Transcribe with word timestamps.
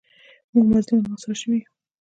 موږ 0.53 0.65
مظلوم 0.73 0.99
او 1.01 1.05
محاصره 1.11 1.35
شوي 1.41 1.57
یو. 1.61 1.69